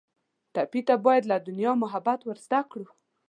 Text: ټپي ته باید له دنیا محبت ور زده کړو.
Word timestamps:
ټپي 0.53 0.81
ته 0.87 0.95
باید 1.05 1.23
له 1.31 1.37
دنیا 1.47 1.71
محبت 1.83 2.19
ور 2.23 2.37
زده 2.45 2.61
کړو. 2.71 2.87